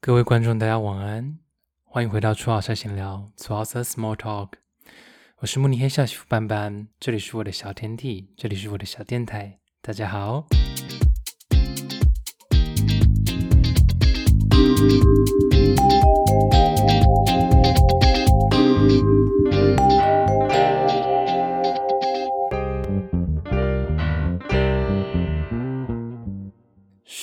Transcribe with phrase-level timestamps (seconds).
[0.00, 1.38] 各位观众，大家晚安，
[1.82, 4.50] 欢迎回到初老师闲聊 t w s Small Talk。
[5.38, 9.58] 我是慕尼黑校媳妇班班，这里是我的小天地，这里是我的小电台。
[9.82, 10.46] 大家好。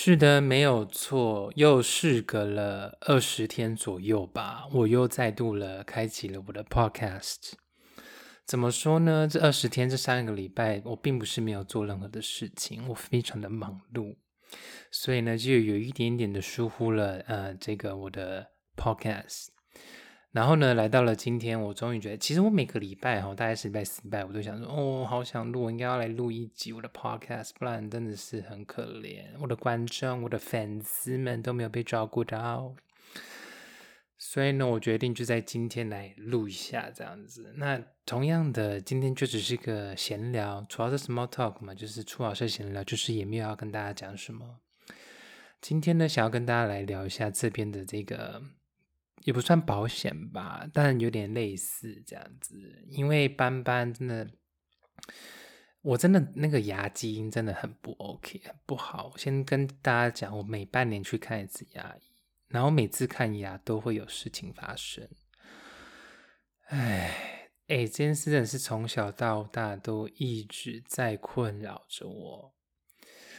[0.08, 7.54] 是的，没有错，又事隔了二十天左右吧，我又再度了开启了我的 podcast。
[8.44, 9.26] 怎么说呢？
[9.28, 14.14] 这二十天，这三个礼拜，我并不是没有做任何的事情，我非常的忙碌，
[14.92, 19.55] 所以呢，就有一点点的疏忽了，呃，这个我的 podcast。
[20.36, 32.74] 然后呢，来到了今天，我终于觉得，其实我每个礼拜哈，大概是礼拜四、礼拜我都想说，哦，好想录，我应该要来录一集我的 podcast，不然真的是很可怜，我的观众、我的粉丝们都没有被照顾到。
[34.18, 37.54] 所以呢，我决定就在今天来录一下这样子。
[37.56, 44.58] 那同样的，今天就只是个闲聊，主要是 small talk 嘛，就是初老师闲聊，就是也没有要跟大家讲什么。
[45.62, 48.42] 今天呢，想要跟大家来聊一下这边的这个。
[49.26, 52.86] 也不算保险吧，但有点类似这样子。
[52.88, 54.30] 因为斑斑真的，
[55.82, 59.16] 我真的那个牙基因真的很不 OK，很不好。
[59.16, 62.04] 先跟大家讲，我每半年去看一次牙医，
[62.46, 65.08] 然后每次看牙都会有事情发生。
[66.68, 72.54] 哎哎，这件事真的是从小到大都一直在困扰着我。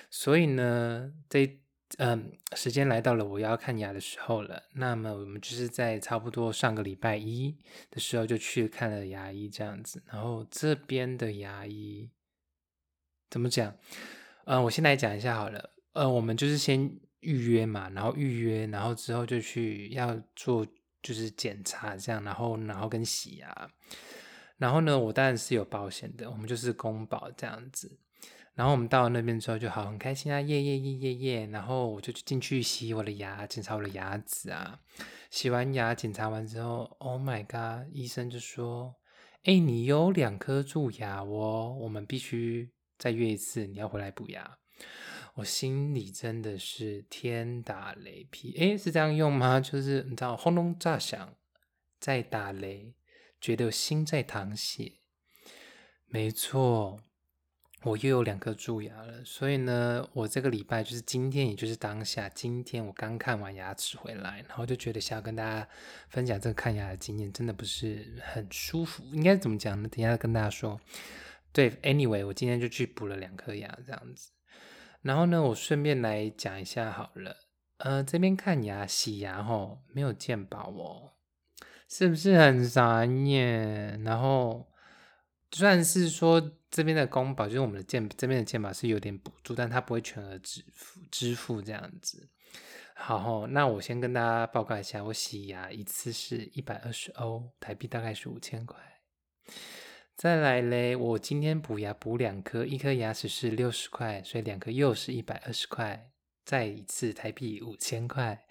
[0.09, 1.61] 所以呢，这。
[1.99, 4.63] 嗯，时间来到了我要看牙的时候了。
[4.73, 7.57] 那么我们就是在差不多上个礼拜一
[7.89, 10.03] 的时候就去看了牙医，这样子。
[10.07, 12.11] 然后这边的牙医
[13.29, 13.73] 怎么讲？
[14.45, 15.71] 嗯，我先来讲一下好了。
[15.93, 20.67] 呃，我们就是先预约嘛，然后预约，然后之后就去要做
[21.01, 23.71] 就是检查这样，然后然后跟洗牙。
[24.57, 27.97] 然后呢，我当然是有保险的，我们就是公保这样子。
[28.57, 31.45] 然后我们到了那边之后就好很开心啊，耶耶耶耶耶！
[31.51, 34.79] 然后我就进去洗我的牙，检查我的牙齿啊。
[35.29, 37.87] 洗完牙检查完之后，Oh my god！
[37.93, 38.95] 医生就说
[39.45, 44.57] ：“哎，你有两颗蛀牙哦，我们必须再约一次，你要回来补牙。”
[45.35, 48.57] 我心里真的是天打雷劈！
[48.57, 49.59] 哎，是这样用吗？
[49.59, 51.35] 就是你知道轰隆炸响，
[51.99, 52.95] 再打雷，
[53.39, 54.93] 觉得心在淌血。
[56.07, 56.99] 没错。
[57.83, 65.65] 我又有两颗蛀牙了，所以呢，我这个礼拜就是今天，也就是当下，今天我刚看完牙齿回来，然后就觉得想要跟大家
[66.09, 69.03] 分享这个看牙的经验，真的不是很舒服。
[69.13, 69.87] 应该怎么讲呢？
[69.87, 70.81] 等下跟大家说。
[71.53, 74.31] 对，anyway，我今天就去补了两颗牙，这样子。
[75.03, 77.37] 然后呢，我顺便来讲一下好了。
[77.77, 81.13] 呃，这边看牙、洗牙吼，没有健保哦，
[81.87, 84.01] 是不是很傻眼？
[84.01, 84.67] 然后。
[85.51, 92.29] 算是说这边的公保，就是我们的健这边的健保是有点补助，但它不会全额支付支付这样子。
[92.95, 98.77] 好，那我先跟大家报告一下，我洗牙一次是一百二十欧，台币大概是五千块。
[100.15, 106.09] 再来嘞，我今天补牙补两颗，一颗牙齿是六十块，所以两颗又是一百二十块，
[106.43, 108.45] 再一次台币五千块，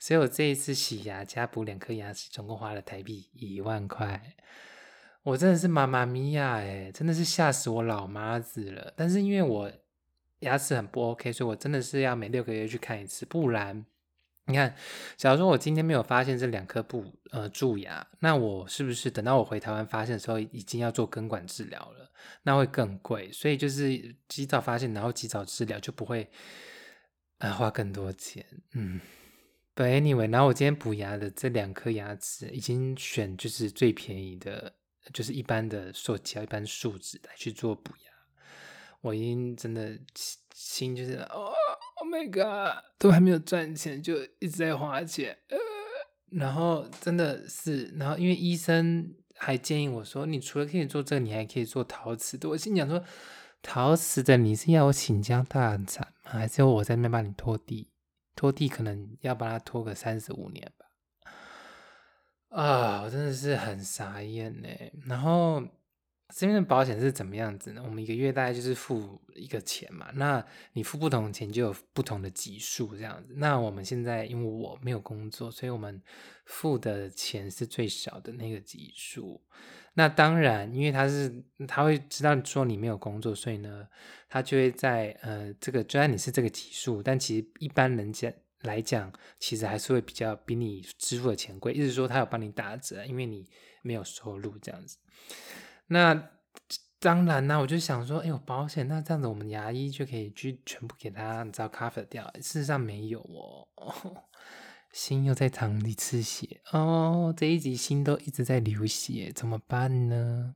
[0.00, 4.34] 所以我这一次洗牙加补两颗牙齿，总共花了台币一万块。
[5.24, 8.92] 我真的是妈妈咪呀，哎，真的是吓死我老妈子了。
[8.96, 9.70] 但是因为我
[10.40, 13.24] 牙齿很不 OK，所以我真的是要每六个月去看一次。
[13.24, 13.86] 不然，
[14.46, 14.74] 你看，
[15.16, 22.10] 假如说我今天没有发现这两颗不呃蛀牙，那我是不是等到我回台湾发现的时候，已经要做根管治疗了？
[22.42, 23.30] 那会更贵。
[23.30, 26.28] 所以就是及早发现，然后及早治疗，就不会
[27.38, 28.44] 呃花更多钱。
[28.72, 29.00] 嗯
[29.74, 34.74] 对 anyway，然后我今天补牙的这两颗牙齿，已经选就是最便宜的。
[35.12, 38.12] 就是一般的塑胶、一般树脂来去做补牙，
[39.00, 39.98] 我已经真的
[40.54, 41.52] 心就是哦
[41.96, 45.58] ，Oh my god，都还没有赚钱就一直在花钱，呃，
[46.30, 52.48] 然后真的是，然后因为医生还建议我说，你除了可以做这个，你还可以做陶瓷的。
[52.48, 53.02] 我心想说，
[53.60, 56.30] 陶瓷的你是要我请家荡产吗？
[56.30, 57.88] 还是要我在那边帮你拖地？
[58.34, 60.81] 拖地可能要帮他拖个三十五年吧。
[62.52, 64.68] 啊，我真的是很傻眼呢。
[65.06, 65.62] 然后
[66.34, 67.82] 这边的保险是怎么样子呢？
[67.82, 70.10] 我们一个月大概就是付一个钱嘛。
[70.14, 70.44] 那
[70.74, 73.32] 你付不同的钱就有不同的级数这样子。
[73.36, 76.02] 那我们现在因为我没有工作，所以我们
[76.44, 79.40] 付的钱是最少的那个级数。
[79.94, 83.88] 那当然，因为他是他会知道说你没有工作，所以呢，
[84.28, 88.30] 他就会在呃这个，虽然你是这个级数，但其实一般人家。
[88.62, 91.72] 来讲，其实还是会比较比你支付的钱贵。
[91.72, 93.46] 意思说他有帮你打折，因为你
[93.82, 94.98] 没有收入这样子。
[95.88, 96.30] 那
[96.98, 102.24] 当然啦，我就想说，哎呦，保险，那这样子我们牙医就可以去全部给他，你知道 cover 掉。
[102.36, 103.66] 事实上没有哦，
[104.92, 110.54] 心又在淌一次血哦，这一集心都一直在流血，怎么办呢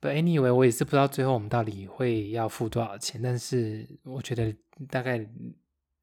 [0.00, 4.54] ？But anyway，我也是不知道最后我们到底会要付多少钱，但是我觉得
[4.88, 5.26] 大概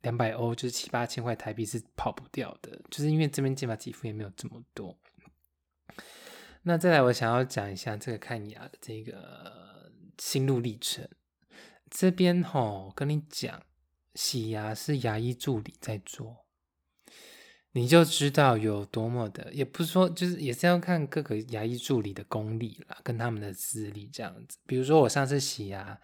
[0.02, 4.98] 两百欧，就是七八千块台币是跑不掉的，就是因为这边健保给付也没有这么多。
[6.64, 11.08] 那再来，我想要讲一下这个看牙的这个心路历程。
[11.90, 13.64] 这边吼，跟你讲，
[14.16, 16.46] 洗牙是牙医助理在做，
[17.74, 24.58] 你就知道有多么的，也不是说，就是也是要看各个牙医助理的功力啦，跟他们的资历这样子。
[24.66, 26.00] 比如说我上次洗牙，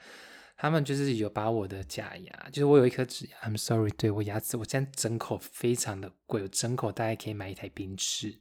[0.57, 8.35] 他们就是有把我的假牙，就是我有一颗智牙，I'm sorry，对我牙齿，我现在整口非常的贵，我整口大概可以买一台宾士。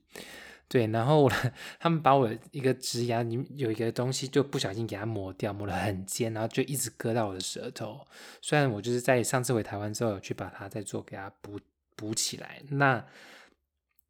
[0.68, 1.32] 对，然后我
[1.78, 8.04] 他们把我一个植牙，里有一个东西就不小心给它磨掉，磨得很尖，然后就一直割到我的舌头。
[8.40, 11.60] 虽然我就是在上次回台湾之后有去把它再做给它补
[11.94, 13.06] 补起来，那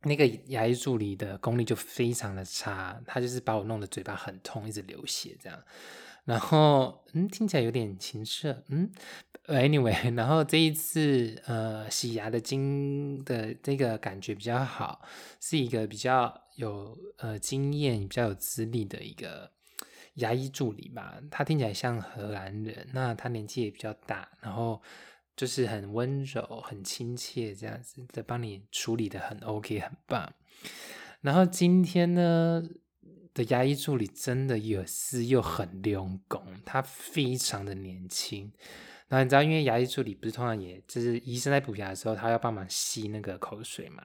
[0.02, 5.62] 那个牙医助理的功力就非常的差，他就是把我弄得嘴巴很痛，一直流血这样。
[6.26, 8.93] 然后嗯，听起来有点情色，嗯。
[9.46, 15.00] Anyway， 然后这一次呃洗牙的经的这个感觉比较好，
[15.40, 19.49] 是一个比较有呃经验、比较有资历的一个
[20.14, 21.20] 牙医助理吧。
[21.31, 24.82] 他听起来像荷兰人，那他年纪也比较大，然后
[25.37, 30.32] 就是很温柔、很亲切这样子的，帮你处理的很 OK，很棒。
[31.20, 32.64] 然后今天呢
[33.36, 38.50] 的牙医助理真的有是又很用功，他非常的年轻。
[39.08, 44.02] 那你知道，因为牙医助理不是通常也就是医生在补牙的时候，他要帮忙吸那个口水嘛？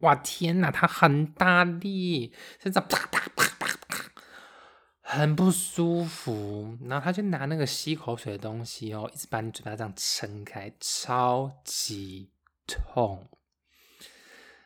[0.00, 4.10] 哇天哪，他很大力，是这啪啪啪啪啪，
[5.00, 6.76] 很不舒服。
[6.82, 12.28] 然后他就拿那个吸口水的东西哦，一直把你嘴巴这样撑开，超级
[12.66, 13.26] 痛。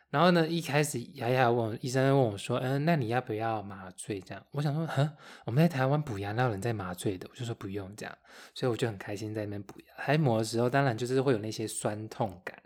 [0.09, 5.07] 然后呢，一开始牙牙问医生问我说：“嗯，那你要不要麻醉？”这样，我想说：“哼，
[5.45, 8.17] 我们在台湾补牙，那有人在麻醉的？”我就说不用这样，
[8.55, 9.85] 所以我就很开心在那边补牙。
[9.97, 12.59] 还磨的时候，当然就是会有那些酸痛感，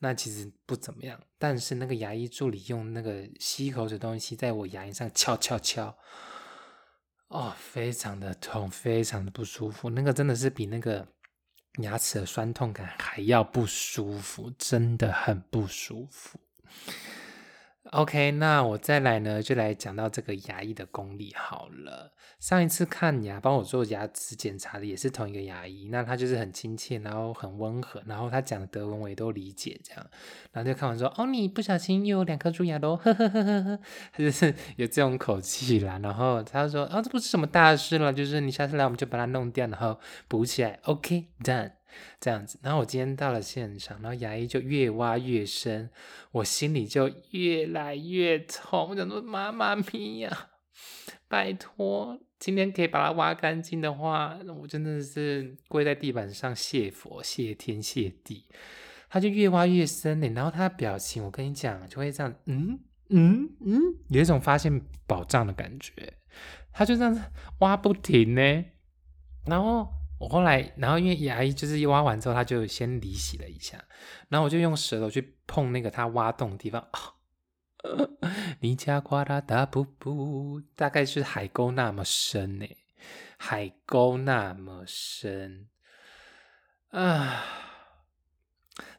[0.00, 1.20] 那其实不怎么样。
[1.38, 5.96] 但是那个牙医助理用那个吸口水东西在我牙龈上敲敲敲，
[7.28, 9.88] 哦，非常的痛，非常的不舒服。
[9.90, 11.06] 那个真的是比那个
[11.78, 16.40] 牙齿的酸痛感还要不舒服，真的很不舒服。
[17.90, 22.12] OK，那我再来呢，就来讲到这个牙医的功力好了。
[22.38, 30.06] 上一次看牙，帮我做牙齿检查的也是同一个牙医，那他就是很亲切，然后很温和，然后他讲的德文我也都理解，这样，
[30.52, 33.78] 然后就看完说，哦，你不小心又有两颗蛀牙喽，呵呵呵呵呵，
[34.12, 36.00] 他就是 有这种口气啦。
[36.02, 40.80] 然后他说，哦，这不是什么大事了，就是你下次来我们就把它弄掉，然后补起来。
[40.84, 41.72] OK，done。
[42.20, 45.90] 这样子，然后我今天到了现场，然后牙医就越挖越深，
[46.30, 48.88] 我心里就越来越痛。
[48.90, 50.50] 我想说，妈妈咪呀，
[51.28, 58.46] 拜托，今天可以把它挖干净的话，我真的是跪在地板上谢佛、谢天、谢地。
[59.08, 62.80] 他就越挖越深呢，然后他的表情，我跟你讲，就会这样，嗯
[63.10, 66.14] 嗯嗯，有一种发现宝藏的感觉。
[66.72, 67.20] 他就这样子
[67.58, 68.64] 挖不停呢，
[69.46, 69.88] 然后。
[70.22, 73.82] 我后来，然后因为牙医就是挖完之后，他就先离洗了一下，
[74.28, 77.14] 然后我就用舌头去碰那个他挖洞的地方啊，
[78.62, 82.66] 你家瓜啦大布布，大概是海沟那么深呢，
[83.36, 85.68] 海沟那么深。
[86.90, 87.42] 啊，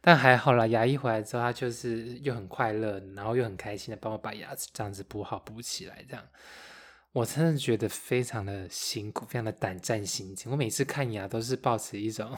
[0.02, 6.26] 但还好啦，牙医回来之后，他就是又很快乐，然后又很开心的帮我把牙齿这样子补好补起来，这样。
[7.14, 10.52] 我真的觉得非常的辛苦，非常的胆战心惊。
[10.52, 12.36] 我每次看牙都是抱持一种，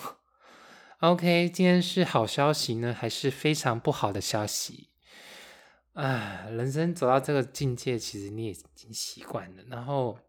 [0.99, 4.89] OK，今天是好消息呢，还是非常不好的消息？
[5.93, 9.63] 啊，人生走到这个境界，其实你也已经习惯了。
[9.69, 10.19] 然后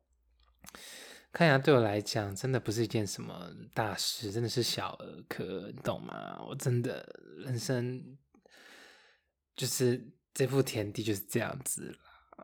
[1.33, 6.41] 看牙对我来讲，真的不是一件什么大事，真的是小儿科，你懂吗？
[6.49, 7.05] 我真的
[7.39, 8.17] 人生
[9.57, 11.99] 就是这副田地就是这样子了。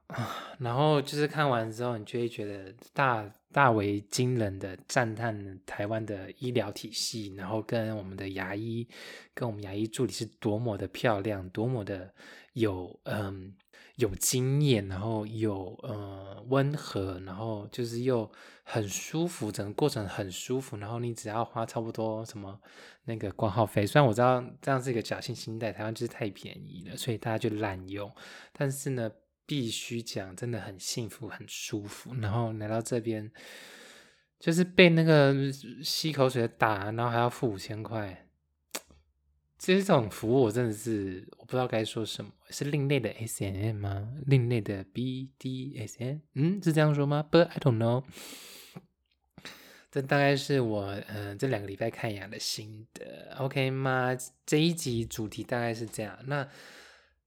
[0.09, 8.87] 啊 然后就是看完之后，你就会觉得大大为惊人的赞叹台湾的医疗体系，然后跟我们的牙医，
[9.35, 12.13] 跟我们牙医助理是多么的漂亮，多么的
[12.55, 13.55] 有嗯
[13.97, 18.31] 有经验，然后有嗯温和，然后就是又
[18.65, 22.59] 很舒服，整个过程很舒服，然后你只要花差不多什么
[23.05, 28.11] 那个挂号费，虽然我知道这样是一个侥幸心态，台湾就是太便宜了，所以大家就滥用，
[28.53, 29.11] 但是呢。
[29.45, 32.15] 必须讲，真的很幸福，很舒服。
[32.21, 33.31] 然后来到这边，
[34.39, 35.35] 就是被那个
[35.83, 38.27] 吸口水的打，然后还要付五千块。
[39.59, 44.09] 其实这种服务，我真的是我不知道该说什么，是另类的 S N M 吗？
[44.27, 46.23] 另类的 B D S N？
[46.35, 48.05] 嗯，是这样说吗？But I don't know。
[49.91, 53.37] 这大概是我嗯这两个礼拜看牙的心得。
[53.39, 54.17] OK 吗？
[54.47, 56.19] 这一集主题大概是这样。
[56.27, 56.49] 那。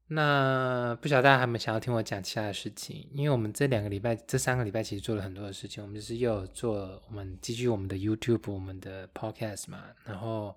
[0.08, 5.82] 那不晓得大家还没有想要听我讲其他的事情，因为我们这两个礼拜、这三个礼拜其实做了很多的事情。
[5.84, 10.56] 我们就是又有做我们继续我们的 YouTube、我们的 Podcast 嘛，然后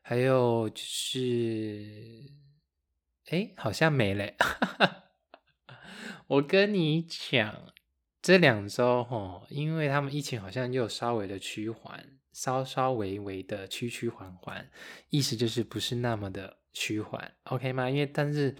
[0.00, 2.24] 还有就是，
[3.26, 4.32] 哎，好像没了。
[6.28, 7.54] 我跟你讲，
[8.22, 14.70] 这两周哈，因为他们疫情好像又稍微的趋缓，稍稍微微的曲曲缓缓，
[15.08, 16.58] 意思就是不是那么的。
[16.72, 17.90] 趋缓，OK 吗？
[17.90, 18.54] 因为但是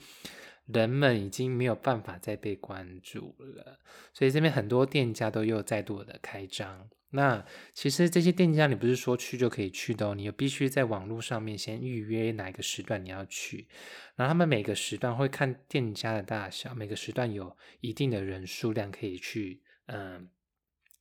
[0.66, 3.78] 人们已经没有办法再被关注了，
[4.12, 6.90] 所以这边很多店家都又再度的开张。
[7.10, 13.68] 那其实这些店家你不是说去就可以去的哦，你必须在网络上面先预约哪一个时段你要去，
[14.16, 20.28] 然后他们每个时段会看店家的大小，每个时段有一定的人数量可以去，嗯。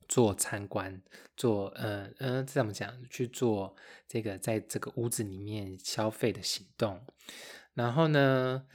[0.10, 1.02] 做参观，
[1.38, 2.92] 做呃呃，这怎么讲？
[3.10, 3.76] 去做
[4.08, 7.00] 这个在这个屋子里面消费的行动。
[7.76, 8.66] 然后呢，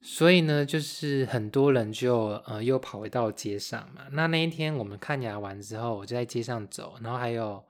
[0.00, 4.06] 所以呢，就是很多人就呃又跑回到街上嘛。
[4.12, 7.66] 那那一天我们看牙完之后，我就在街上走，然后还有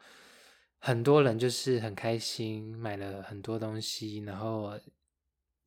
[0.78, 4.78] 很多人就是很开心，买了很多东西，然后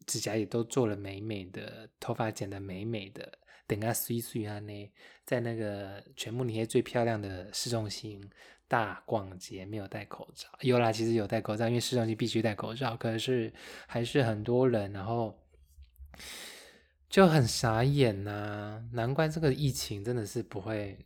[0.06, 3.40] 指甲也都做了美美的，头发剪得美美的。
[3.68, 4.92] 等下碎碎啊呢，
[5.26, 8.28] 在那个全部那些最漂亮的市中心
[8.66, 10.48] 大逛街，没有戴口罩。
[10.62, 12.96] 有啦，其实有戴口罩，因为市中心必须戴口罩。
[12.96, 13.52] 可是
[13.86, 15.38] 还是很多人，然后
[17.10, 18.82] 就很傻眼呐。
[18.94, 20.98] 难怪这个疫情真的是不会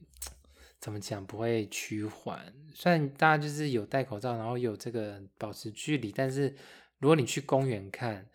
[0.80, 2.54] 怎么讲，不会趋缓。
[2.76, 6.56] 虽然大家就是有戴口罩，然后有这个保持距离，但是
[7.00, 8.28] 如果你去公园看，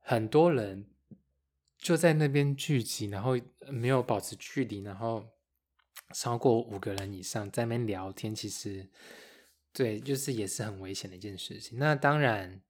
[0.00, 0.86] 很多人。
[1.82, 3.36] 就在那边聚集，然后
[3.66, 5.26] 没有保持距离，然后
[6.14, 8.88] 超过五个人以上在那边聊天，其实
[9.72, 11.76] 对，就是也是很危险的一件事情。
[11.76, 12.60] 那当然，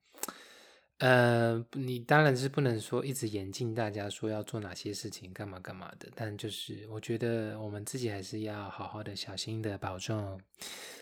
[0.97, 6.09] 呃，你当然是不能说一直严禁大家说要做哪些事情，干嘛干嘛的。
[6.15, 10.41] 但就是我觉得我们自己还是要好好的、小心的保重，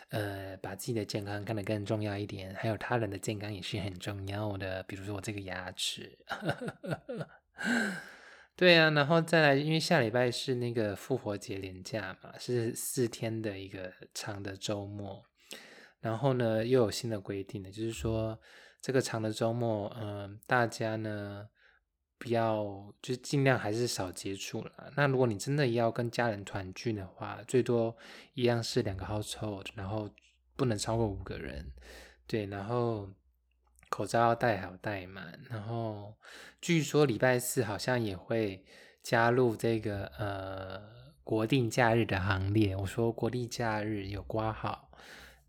[0.08, 4.82] 呃，把自己的健康看得更重要一点，还有他人的健康也是很重要的。
[4.82, 6.18] 比如说我这个牙齿。
[8.56, 15.24] 对啊，然后再来，因为下礼拜是那个复活节连假嘛，是四天的一个长的周末。
[16.00, 18.38] 然后呢，又有新的规定了，就是说
[18.82, 21.48] 这个长的周末，嗯，大家呢
[22.18, 24.92] 不要，就尽量还是少接触了。
[24.96, 27.96] 那如果你真的要跟家人团聚的话，最多
[28.34, 30.10] 一样是两个 household，然后
[30.56, 31.72] 不能超过五个人。
[32.26, 33.08] 对，然后。
[33.90, 36.14] 口罩要戴好戴满，然后
[36.62, 38.64] 据说礼拜四好像也会
[39.02, 40.80] 加入这个呃
[41.22, 42.74] 国定假日的行列。
[42.74, 44.90] 我说国定假日有挂号，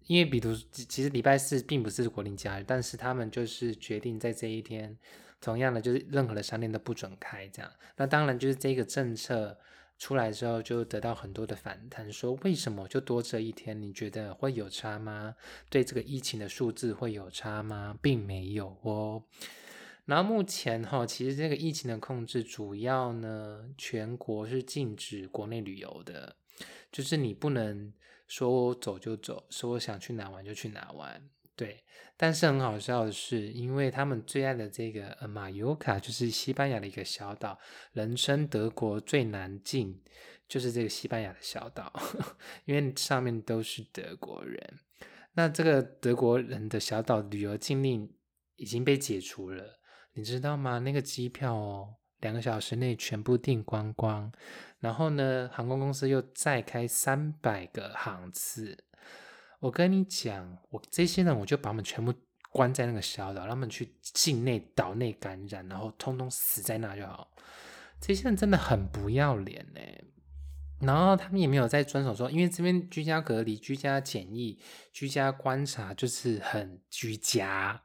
[0.08, 4.98] 因为比如其实礼拜四并不是国定假日，但是他们就是决定在这一天，
[5.40, 7.72] 同样的就是任何的商店都不准开这样。
[7.96, 9.58] 那当然就是这个政策。
[10.02, 13.80] 出来之后就得到很多的反弹，说为什么就多这一天？
[13.80, 15.36] 你觉得会有差吗？
[15.70, 17.96] 对这个疫情的数字会有差吗？
[18.02, 19.22] 并没有哦。
[20.06, 26.36] 然后目前哈，其实这个疫情的控制主要呢，全国是禁止国内旅游的，
[26.92, 27.94] 就是你不能
[28.28, 31.22] 说走就走，说想去哪玩就去哪玩。
[31.62, 31.84] 对，
[32.18, 37.60] 但是很好笑的是，因为他们最爱的这个呃马尤卡，就是西班牙的一个小岛，
[37.94, 40.02] 人称德国最难进，
[40.48, 41.94] 就是这个西班牙的小岛，
[42.66, 44.80] 因为上面都是德国人。
[45.34, 48.12] 那这个德国人的小岛旅游禁令
[48.56, 49.80] 已经被解除了，
[50.14, 50.80] 你知道吗？
[50.80, 54.32] 那个机票哦，两个小时内全部订光光，
[54.80, 58.84] 然后呢，航空公司又再开三百个航次。
[59.62, 62.12] 我跟你讲，我这些人我就把他们全部
[62.50, 67.32] 关在那个小岛，让他们去境内岛内感染，然后通通死在那就好。
[68.02, 69.80] 这些人真的很不要脸呢。
[70.80, 74.60] 然后他们也没有在遵守说，因为这边居家隔离、居家检疫、
[74.92, 77.84] 居家观察，就是很居家。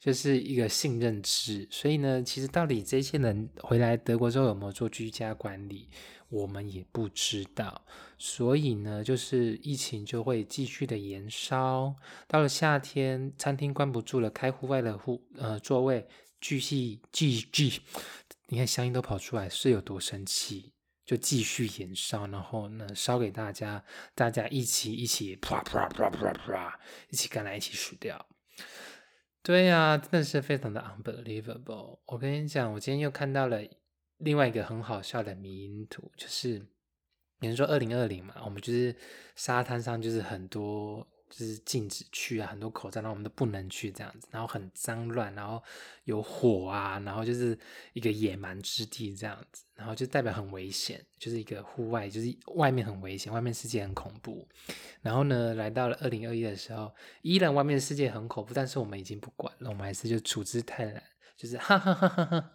[0.00, 5.90] 就是一个信任制，所以呢，其实到底这些人回来德国之后有没有做居家管理，
[6.28, 7.84] 我们也不知道。
[8.18, 11.94] 所以呢，就是疫情就会继续的延烧。
[12.26, 16.06] 到了夏天，餐厅关不住了，开户外的户呃座位
[16.40, 17.82] 继续继续，
[18.48, 20.72] 你看乡音都跑出来，是有多生气？
[21.04, 23.82] 就继续延烧，然后呢烧给大家，
[24.14, 28.26] 大家一起一起啪啪啪啪啪，一起赶来一起死掉。
[29.42, 32.00] 对呀，真的是非常的 unbelievable。
[32.04, 33.62] 我跟你讲，我今天又看到了
[34.18, 36.54] 另外一个很好笑的迷因图，就是
[37.40, 38.94] 有人说二零二零嘛，我们就是
[39.34, 41.06] 沙滩上就是很多。
[41.30, 45.62] 就是禁止去啊，很多口罩，然后我们都不能去这样子，然后很脏乱，然后
[46.04, 47.56] 有火啊，然后就是
[47.92, 54.48] 一个野蛮之地这样子，然后就代表很危险，就是一个户外，就是外面很危险，外面世界很恐怖。
[55.02, 61.02] 然后呢，来到了二零二一的时候，依然外面世界很恐怖，但是我们已经不管了，我们还是就处之泰然，
[61.36, 62.52] 就是哈哈哈哈哈，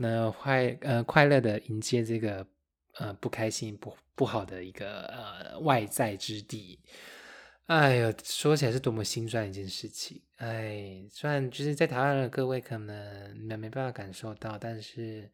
[0.00, 2.46] 那快呃快乐的迎接这个
[2.94, 6.80] 呃不开心不不好的一个呃外在之地。
[7.66, 10.20] 哎呦，说起来是多么心酸一件事情。
[10.38, 15.30] 哎，虽然就是在台湾的各位可能你们没办法感受到，但是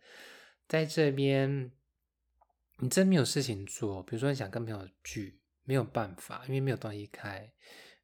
[0.69, 1.71] 在这边，
[2.81, 4.03] 你真没有事情做。
[4.03, 7.51] 比如说你想跟朋友聚，没有办法，因为没有东西开。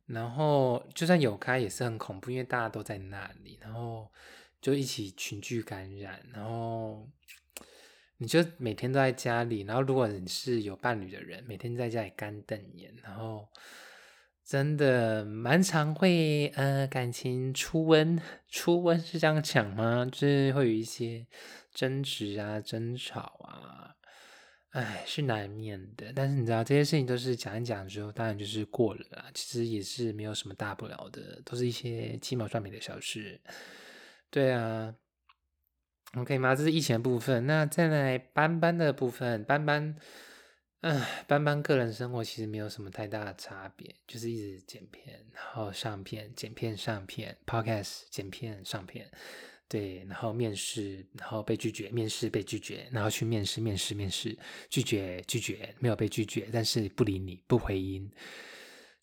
[0.07, 4.11] 然后就算有开，也是很恐怖，因为大家都在那里，然后
[4.63, 6.25] 就一起群聚感染。
[6.33, 7.07] 然后
[8.17, 13.47] 你就每天都在家里，然后如果你是有伴侣的人，每天在家里干瞪眼，然后。
[14.45, 20.05] 真的蛮常会呃感情初温，初温是这样讲吗？
[20.11, 21.25] 就是会有一些
[21.73, 23.95] 争执啊、争吵啊，
[24.71, 26.13] 哎，是难免的。
[26.13, 29.31] 但是你知道这些事情都是讲一讲之后，当然就是过了啦。
[29.33, 33.41] 其实也是没有什么大不了的，都是一些鸡毛蒜皮的小事。
[34.33, 34.95] 对啊
[36.17, 36.55] ，OK 吗？
[36.57, 37.47] 这是疫情部分。
[37.47, 39.95] 那再来斑斑的部分，斑斑。
[40.81, 49.09] 唉，班班个人生活其实没有什么太大的差别，就是一直剪片，然后上片，剪片上片，podcast 剪片上片，
[49.69, 54.37] 对，然后面试，然后被拒绝，面试被拒绝，然后去面试，面试面试，
[54.71, 58.11] 拒绝拒绝，没有被拒绝，但是不理你，不回音。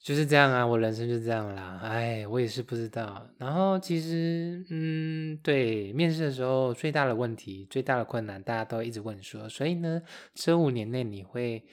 [0.02, 1.80] 就是这样啊，我人生就这样啦。
[1.84, 3.30] 哎，我也是不知道。
[3.38, 10.02] 然后其实，嗯，对，面试的时候最大的问题、最大的困难，大家都一直问说，所以呢，
[10.34, 11.64] 这五年内你会，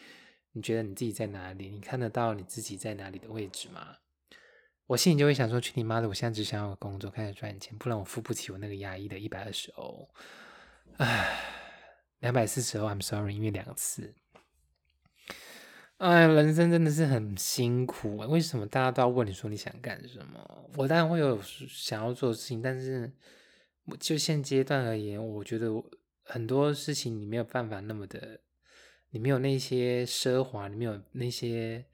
[0.53, 1.71] 你觉得你自己在哪里？
[1.71, 3.97] 你看得到你自己在哪里的位置吗？
[4.89, 6.09] 我心里就会想说，去你妈的！
[6.09, 10.09] 我现在只想要工作，开始赚钱，不然我付不起我那个牙医的一百二十欧。
[10.99, 11.41] 唉，
[12.21, 14.15] 两百四十欧，I'm sorry，因为两次。
[15.99, 20.71] 哎，人生真的是很辛苦为什么大家都要问你说你想干什么？
[20.77, 23.11] 我当然会有想要做的事情，但是
[23.99, 25.71] 就现阶段而言，我觉得
[26.23, 28.41] 很多事情你没有办法那么的，
[29.09, 31.87] 你没有那些奢华，你没有那些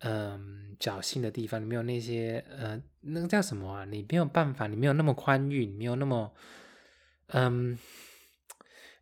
[0.00, 3.84] 嗯侥幸的地方，你没有那些呃那个叫什么啊？
[3.84, 6.34] 你没有办法，你没有那么宽裕，你没有那么
[7.28, 7.78] 嗯，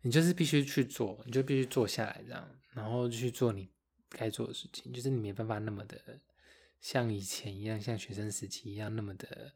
[0.03, 3.71] 你就是必须去做，你就必须坐下来这样，然后去做你。
[4.09, 6.19] 该做的事情，就是你没办法那么的
[6.79, 9.53] 像以前一样，像学生时期一样那么的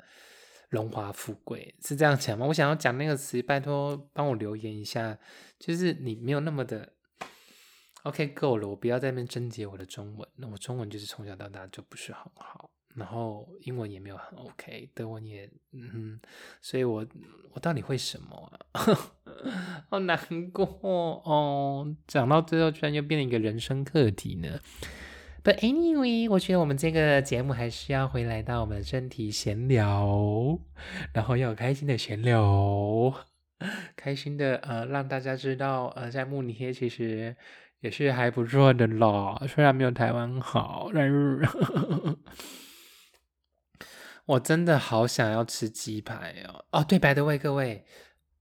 [0.69, 2.45] 荣华富贵，是这样讲吗？
[2.45, 5.17] 我想要讲那个词，拜托帮我留言一下，
[5.59, 6.93] 就是你没有那么的
[8.03, 12.69] OK 够了，我不要在那边贞结我的中文，那我中文就是从小到大就不是很好。
[12.95, 16.19] 然后英文也没有很 OK，德文也嗯，
[16.61, 17.03] 所以我
[17.51, 18.59] 我到底会什么？
[19.89, 20.17] 好难
[20.51, 20.65] 过
[21.23, 21.95] 哦！
[22.07, 24.59] 讲到最后居然又变成一个人生课题呢。
[25.43, 30.59] But anyway，我觉得我们这个节目还是要回来到我们的身体闲聊，
[31.13, 33.13] 然后要有开心的闲聊，
[33.95, 37.35] 开心的呃让大家知道呃在慕尼黑其实
[37.81, 41.41] 也是还不错的啦，虽然没有台湾好，但是。
[44.25, 46.63] 我真的好想要吃鸡排哦！
[46.71, 47.83] 哦，对，白的喂各位，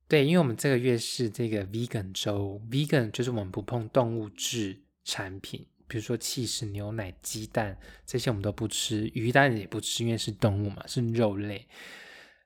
[0.09, 11.67] 对，因为我们这个月是这个 vegan 周，vegan 就是我们不碰动物质产品，比如说气势、牛奶、鸡蛋这些我们都不吃，鱼蛋也不吃，因为是动物嘛，是肉类，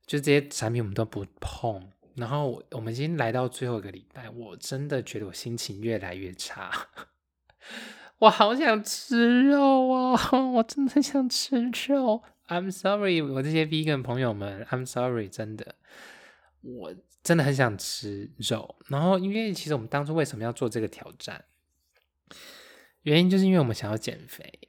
[0.07, 1.91] 就这些产品我们都不碰。
[2.15, 6.71] 然后我们已经来到最后一个礼拜，我真的觉得我心情越来越差，
[8.21, 10.17] 我好想吃肉啊！
[10.55, 12.23] 我真的想吃肉。
[12.49, 15.75] I'm sorry，我这些 vegan 朋友们，I'm sorry，真的，
[16.63, 16.95] 我
[17.27, 18.77] 真的很想吃肉。
[18.87, 21.45] 然后，因为其实我们当初为什么要做这个挑战，
[23.03, 24.61] 原因就是因为我们想要减肥。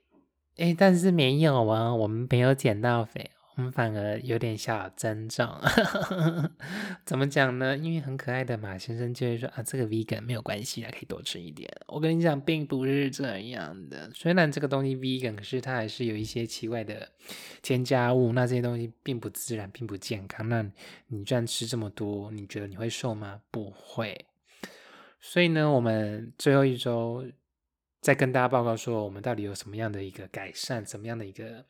[0.56, 3.30] 哎，但是没有啊，我们没有减到肥。
[3.58, 5.50] 我们反而有点小增重，
[7.04, 7.76] 怎么讲呢？
[7.76, 11.68] 因为很可爱的马先生就会说啊，这个 vegan 没有关系啊，可以多吃一点。
[11.88, 14.12] 我跟你讲，并不是这样的。
[14.14, 17.10] 虽然这个东西 vegan，可是它还是有一些奇怪的
[17.64, 20.48] 添加物，那这些东西并不自然，并不健康。
[20.48, 20.64] 那
[21.08, 23.42] 你居然吃这么多，你觉得你会瘦吗？
[23.50, 24.28] 不会。
[25.20, 27.26] 所以呢，我们最后一周
[28.02, 31.66] 再跟大家报告说，我们到底有什么样的一个改善，怎么样的一个。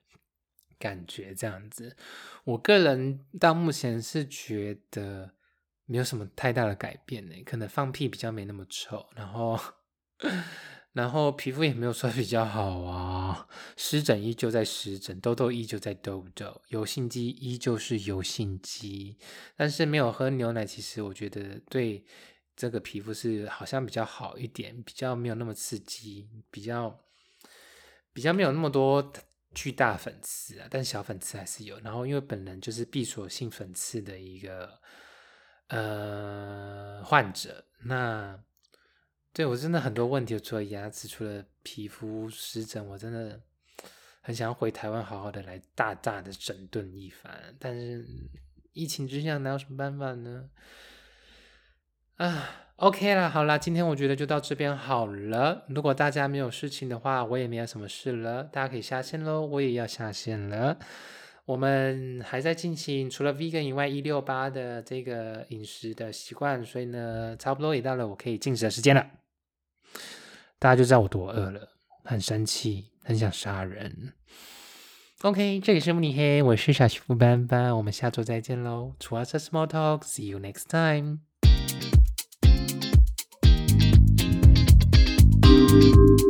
[0.79, 1.95] 感觉这样子，
[2.43, 5.31] 我个人到目前是觉得
[5.85, 9.59] 没有什么太大的改变呢，可能放屁比较没那么臭，然后
[10.93, 19.17] 然后皮肤也没有说比较好啊，湿疹依旧在湿疹，痘痘依旧在痘痘，油性肌依旧是油性肌，
[19.55, 22.05] 但是没有喝牛奶，其实我觉得对
[22.55, 26.99] 这个皮肤是好像比较好一点，比较没有那么刺激，比较
[28.13, 29.13] 比较没有那么多。
[29.57, 31.79] 巨大粉刺啊，但小粉刺还是有。
[31.79, 34.79] 然后因为本人就是闭锁性粉刺的一个
[35.69, 38.39] 呃患者，那
[39.33, 43.41] 对我真的很多问题，除了牙齿，除了皮肤湿疹，我真的
[44.21, 47.55] 很想回台湾好好的来大大的整顿一番。
[47.57, 48.05] 但是
[48.73, 50.51] 疫情之下哪有什么办法呢？
[52.17, 52.63] 啊。
[52.77, 55.65] OK 啦，好啦，今天我觉得就到这边好了。
[55.67, 60.77] 如果大家没有事情的话，我也没有什么事了，大家可以下线喽，我也要下线了。
[61.45, 69.03] 我们还在进行除了 vegan 以外一六八的这个饮食的习惯，所以呢，差不多也到了我可以进食的时间了。
[70.59, 71.67] 大家就知道我多饿了，
[72.03, 74.13] 很生气，很想杀人。
[75.23, 78.93] OK，这里是慕尼黑，我是小媳妇班班，我们下周再见喽。
[78.99, 81.26] 除了这 small talk，see you next time。
[85.67, 86.27] Música